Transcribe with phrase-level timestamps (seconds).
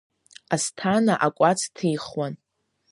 [0.53, 2.33] Асҭана акәац ҭихуан.